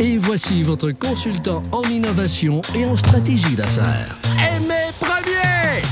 [0.00, 4.16] Et voici votre consultant en innovation et en stratégie d'affaires.
[4.56, 5.82] Aimé Premier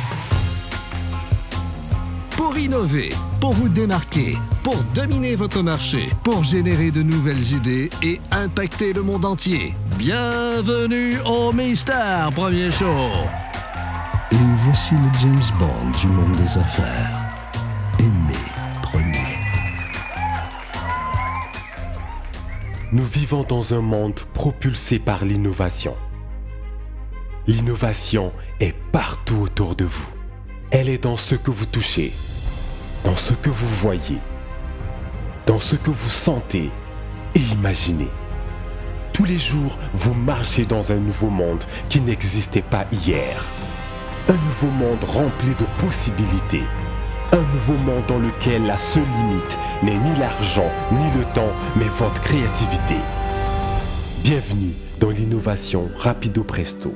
[2.36, 8.20] Pour innover, pour vous démarquer, pour dominer votre marché, pour générer de nouvelles idées et
[8.32, 9.74] impacter le monde entier.
[9.96, 13.10] Bienvenue au Mister Premier Show.
[14.32, 17.16] Et voici le James Bond du monde des affaires.
[17.98, 18.38] Aimé
[22.92, 25.94] Nous vivons dans un monde propulsé par l'innovation.
[27.46, 30.08] L'innovation est partout autour de vous.
[30.72, 32.12] Elle est dans ce que vous touchez,
[33.04, 34.18] dans ce que vous voyez,
[35.46, 36.68] dans ce que vous sentez
[37.36, 38.08] et imaginez.
[39.12, 43.44] Tous les jours, vous marchez dans un nouveau monde qui n'existait pas hier.
[44.28, 46.64] Un nouveau monde rempli de possibilités.
[47.32, 51.86] Un nouveau monde dans lequel la seule limite n'est ni l'argent, ni le temps, mais
[51.96, 52.96] votre créativité.
[54.24, 56.92] Bienvenue dans l'innovation rapido presto.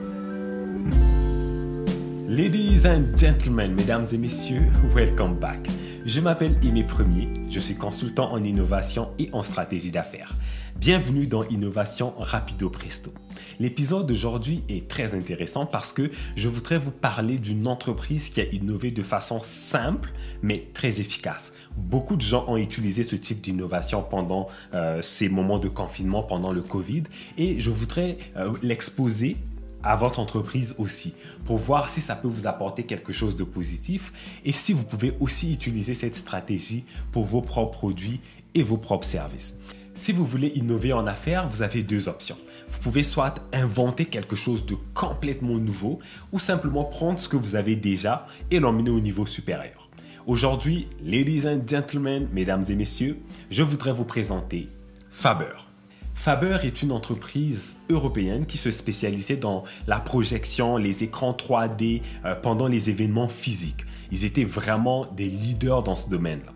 [2.28, 5.68] Ladies and gentlemen, mesdames et messieurs, welcome back.
[6.06, 10.36] Je m'appelle Aimé Premier, je suis consultant en innovation et en stratégie d'affaires.
[10.76, 13.10] Bienvenue dans Innovation Rapido Presto.
[13.58, 18.44] L'épisode d'aujourd'hui est très intéressant parce que je voudrais vous parler d'une entreprise qui a
[18.44, 21.54] innové de façon simple mais très efficace.
[21.74, 26.52] Beaucoup de gens ont utilisé ce type d'innovation pendant euh, ces moments de confinement, pendant
[26.52, 27.04] le Covid
[27.38, 29.38] et je voudrais euh, l'exposer
[29.84, 34.40] à votre entreprise aussi pour voir si ça peut vous apporter quelque chose de positif
[34.44, 38.20] et si vous pouvez aussi utiliser cette stratégie pour vos propres produits
[38.54, 39.56] et vos propres services.
[39.94, 42.38] Si vous voulez innover en affaires, vous avez deux options.
[42.68, 46.00] Vous pouvez soit inventer quelque chose de complètement nouveau
[46.32, 49.88] ou simplement prendre ce que vous avez déjà et l'emmener au niveau supérieur.
[50.26, 53.18] Aujourd'hui, ladies and gentlemen, mesdames et messieurs,
[53.50, 54.68] je voudrais vous présenter
[55.10, 55.73] Faber.
[56.14, 62.34] Faber est une entreprise européenne qui se spécialisait dans la projection, les écrans 3D euh,
[62.34, 63.84] pendant les événements physiques.
[64.10, 66.52] Ils étaient vraiment des leaders dans ce domaine-là.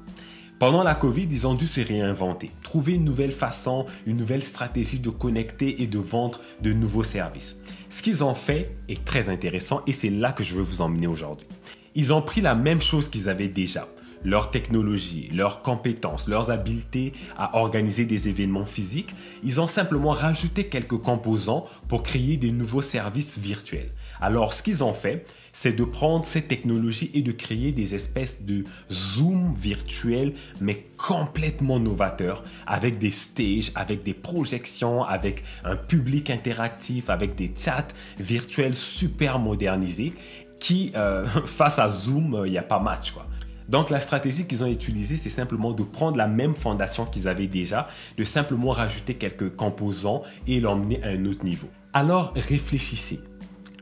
[0.58, 4.98] Pendant la Covid, ils ont dû se réinventer, trouver une nouvelle façon, une nouvelle stratégie
[4.98, 7.58] de connecter et de vendre de nouveaux services.
[7.90, 11.06] Ce qu'ils ont fait est très intéressant et c'est là que je veux vous emmener
[11.06, 11.46] aujourd'hui.
[11.94, 13.86] Ils ont pris la même chose qu'ils avaient déjà,
[14.24, 19.14] leur technologie, leurs compétences, leurs habiletés à organiser des événements physiques,
[19.44, 23.90] ils ont simplement rajouté quelques composants pour créer des nouveaux services virtuels.
[24.20, 28.44] Alors ce qu'ils ont fait, c'est de prendre ces technologies et de créer des espèces
[28.44, 36.30] de Zoom virtuels, mais complètement novateurs, avec des stages, avec des projections, avec un public
[36.30, 40.12] interactif, avec des chats virtuels super modernisés
[40.60, 43.12] qui, euh, face à Zoom, il n'y a pas match.
[43.12, 43.26] quoi.
[43.68, 47.46] Donc la stratégie qu'ils ont utilisée, c'est simplement de prendre la même fondation qu'ils avaient
[47.46, 51.68] déjà, de simplement rajouter quelques composants et l'emmener à un autre niveau.
[51.92, 53.20] Alors réfléchissez.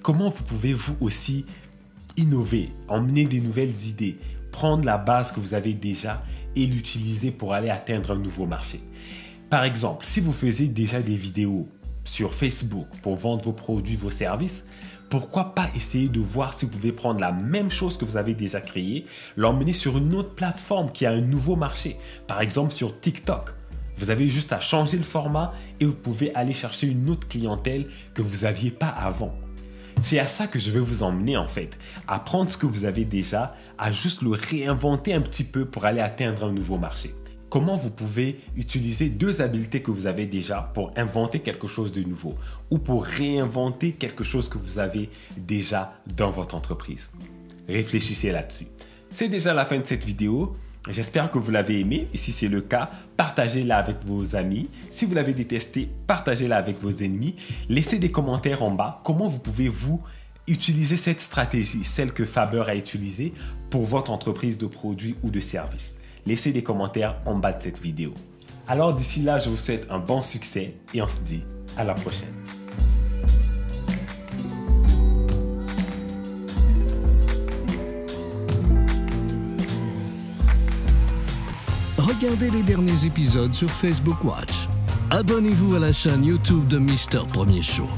[0.02, 1.44] Comment vous pouvez vous aussi
[2.16, 4.18] innover, emmener des nouvelles idées,
[4.50, 6.22] prendre la base que vous avez déjà
[6.54, 8.80] et l'utiliser pour aller atteindre un nouveau marché?
[9.50, 11.68] Par exemple, si vous faisiez déjà des vidéos
[12.06, 14.64] sur Facebook pour vendre vos produits, vos services,
[15.10, 18.34] pourquoi pas essayer de voir si vous pouvez prendre la même chose que vous avez
[18.34, 19.04] déjà créée,
[19.36, 21.96] l'emmener sur une autre plateforme qui a un nouveau marché,
[22.26, 23.54] par exemple sur TikTok.
[23.98, 27.86] Vous avez juste à changer le format et vous pouvez aller chercher une autre clientèle
[28.14, 29.34] que vous n'aviez pas avant.
[30.00, 32.84] C'est à ça que je veux vous emmener en fait, à prendre ce que vous
[32.84, 37.14] avez déjà, à juste le réinventer un petit peu pour aller atteindre un nouveau marché
[37.48, 42.02] comment vous pouvez utiliser deux habiletés que vous avez déjà pour inventer quelque chose de
[42.02, 42.34] nouveau
[42.70, 47.12] ou pour réinventer quelque chose que vous avez déjà dans votre entreprise?
[47.68, 48.66] Réfléchissez là-dessus.
[49.10, 50.54] C'est déjà la fin de cette vidéo.
[50.88, 54.68] J'espère que vous l'avez aimé et si c'est le cas, partagez-la avec vos amis.
[54.90, 57.34] Si vous l'avez détesté, partagez-la avec vos ennemis.
[57.68, 58.98] Laissez des commentaires en bas.
[59.04, 60.00] Comment vous pouvez vous
[60.46, 63.32] utiliser cette stratégie, celle que Faber a utilisée
[63.68, 65.96] pour votre entreprise de produits ou de services?
[66.26, 68.12] Laissez des commentaires en bas de cette vidéo.
[68.68, 71.44] Alors d'ici là, je vous souhaite un bon succès et on se dit
[71.76, 72.34] à la prochaine.
[81.98, 84.68] Regardez les derniers épisodes sur Facebook Watch.
[85.10, 87.88] Abonnez-vous à la chaîne YouTube de Mister Premier Show.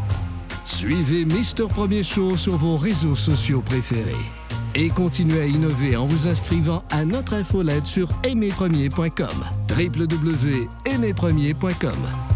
[0.64, 4.12] Suivez Mister Premier Show sur vos réseaux sociaux préférés
[4.74, 9.44] et continuez à innover en vous inscrivant à notre infolette sur aimerpremier.com.
[9.70, 12.27] www.aimerpremier.com